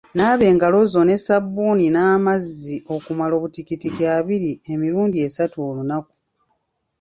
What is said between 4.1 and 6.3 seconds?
abiri emirundi esatu olunaku.